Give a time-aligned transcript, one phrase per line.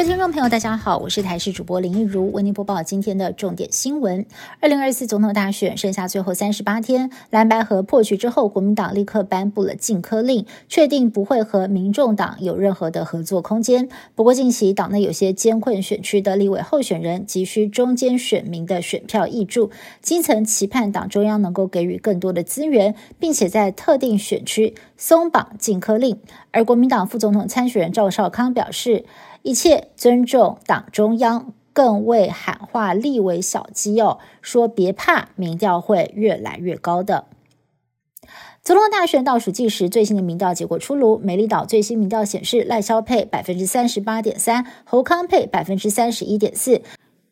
[0.00, 4.24] 位听众朋友，大家好，我是台视主播林一如，为您播报今天的重点新闻。
[4.58, 13.90] 二零二四总统大选剩下最后三十八天，蓝白河破局之后，国民党立刻颁布了禁科令，确定不会和民众党有任何的合作空间。
[14.14, 19.70] 不过，近期党内有些艰困选区的立委候选人急需中间选民的选票挹注，
[20.00, 26.18] 基层期盼党中央能够给予更多的资源，并且在特定选区松绑禁科令。
[26.52, 29.04] 而国民党副总统参选人赵少康表示。
[29.42, 37.26] 一切尊重党中央，更为喊话立为小基友，说别怕，民调会越来越高的。
[38.62, 41.16] 总统大选倒数计时，最新的民调结果出炉。
[41.18, 46.82] 美丽岛最新民调显示，赖萧佩百分之三十八点三，侯康佩百分之三十一点四。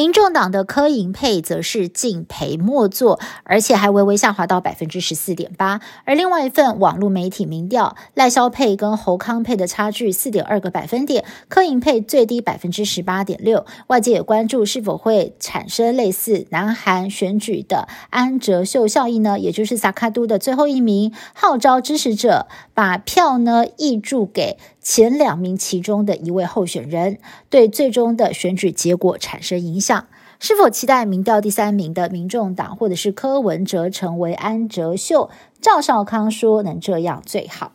[0.00, 5.82] 民众党的柯银配则是敬陪末座，而且还微微下滑到百分之十四点八。
[6.06, 13.66] 而另外一份网络媒体民调，赖萧配跟侯康配的差距四点二个百分点，柯银配最低百分之十八点六。
[13.88, 19.38] 外界也关注是否会产生类似南韩选举的安哲秀效应呢？
[19.38, 24.56] 也就是萨卡都的最后一名号召支持者把票呢挹注给。
[24.92, 30.08] 前两名其中的一位候选人对最终的选举结果产生影响，
[30.40, 35.30] 是否期待民调第三名的民众党或者是柯文哲成为安哲秀？
[35.60, 37.70] 赵少康说：“能这样最好。”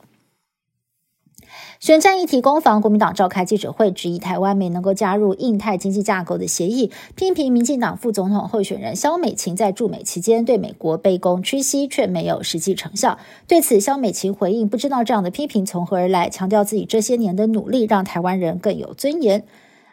[1.79, 13.19] 选战议题攻防，国民党召开记者会，质疑台湾没能够加入印太经济架构的协议，批评民进党副总统候选人萧美琴在驻美期间对美国卑躬屈膝，却没有实际成效。
[13.47, 19.43] 对此，萧美琴回应：“不知道这样的批评从何而来，强调自己这些年的努力让台湾人更有尊严。”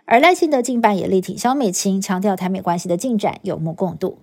[0.07, 4.19] 而赖清德近半也力挺萧美琴，强调台美关系的进展有目共睹。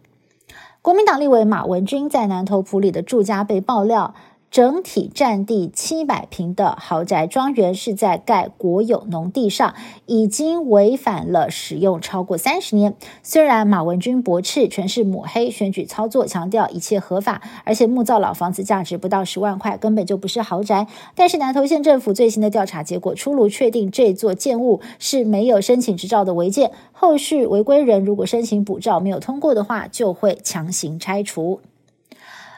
[0.82, 4.16] 国民党立委马文君在南投埔里的住家被爆料。
[4.52, 9.76] 整体占地七百平的豪宅庄园是在盖国有农地上，
[10.08, 12.96] 已经违反了使用超过三十年。
[13.22, 20.88] 虽然马文君驳斥全是抹黑选举操作，强调一切合法，而且木造老房子价值不到十万块，根本就不是豪宅。
[21.14, 26.72] 但是南投县政府最新的调查结果出炉，确定这座建物是没有申请执照的违建。
[26.92, 31.62] 后续违规人如果申请补照没有通过的话，就会强行拆除。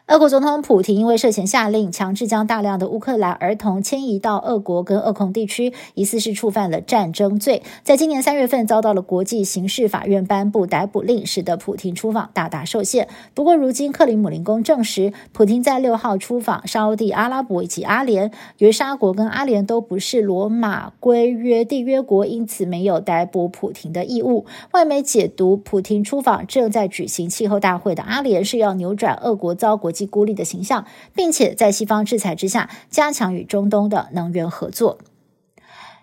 [0.07, 13.07] 俄国总统普京因为涉嫌下令强制将大量的乌克兰儿童迁移到俄国跟俄控地区，疑似是触犯了战争罪，在今年三月份遭到了国际刑事法院颁布逮捕令，使得普京出访大大受限。
[13.33, 24.45] 不过，如今克里姆林宫证实，普京在六号出访沙地阿拉伯以及阿联，由于沙国跟阿联都不是罗马规约缔约国，因此没有逮捕普京的义务。
[24.71, 30.11] 外媒解读，普京出访正在举行气候大会的阿联是要扭转俄国遭国国际。
[30.11, 30.85] 孤立的形象，
[31.15, 34.97] 并且在西方制裁之下加强与中东的能源合作。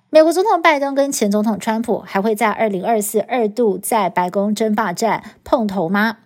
[0.08, 6.18] 美国总统拜登跟前总统川普还会在二零二四二度在白宫争霸战碰头吗？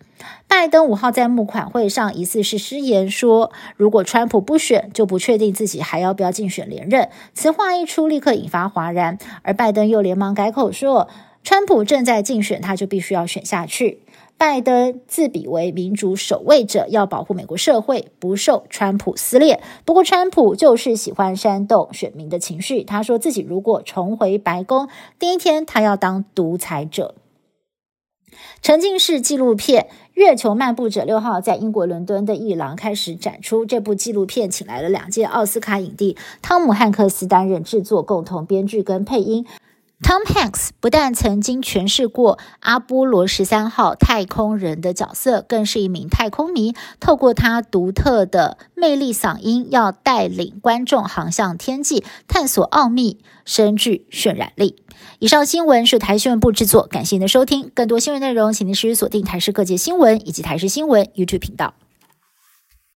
[0.47, 7.09] 拜登五号在募款会上疑似是失言说，如果川普不选，就不确定自己还要不要竞选连任。
[7.35, 9.19] 此话一出，立刻引发哗然。
[9.43, 11.09] 而拜登又连忙改口说，
[11.43, 14.03] 川普正在竞选，他就必须要选下去。
[14.43, 19.63] 拜登自比为民主守卫者，要保护美国社会不受川普撕裂。
[19.85, 22.83] 不过，川普就是喜欢煽动选民的情绪。
[22.83, 24.89] 他说自己如果重回白宫，
[25.21, 27.15] 第一天他要当独裁者。
[28.61, 33.65] 沉浸式纪录片《月球漫步者》六号在英国伦敦的艺廊开始展出。
[33.65, 39.47] 这部纪录片请来了两届奥斯卡影帝汤姆汉克斯担任制作、共同编剧跟配音。
[40.03, 46.75] Tom Hanks 不但曾经诠释过阿波罗十三号太空人的角色，更是一名太空迷。
[46.99, 54.83] 透过他独特的魅力嗓音，要带领观众航向天际，探索奥秘，深具渲染力。
[55.21, 57.71] 以上新闻是台新闻部制作，感谢您的收听。
[57.73, 61.75] 更多新闻内容，请您持续锁定台视各界新闻以及台视新闻 YouTube 频道。